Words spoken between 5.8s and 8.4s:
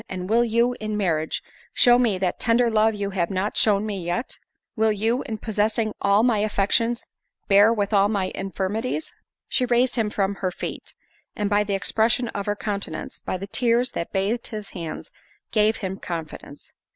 all my affections, bear with all my